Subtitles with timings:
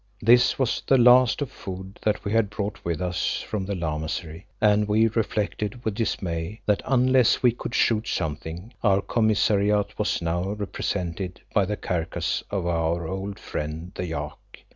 [0.23, 3.75] This was the last of the food that we had brought with us from the
[3.75, 10.19] Lamasery, and we reflected with dismay that unless we could shoot something, our commissariat was
[10.19, 14.63] now represented by the carcass of our old friend the yak.